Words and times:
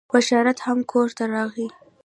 بشارت 0.13 0.59
هم 0.65 0.79
کور 0.91 1.09
ته 1.17 1.23
راغی. 1.33 1.67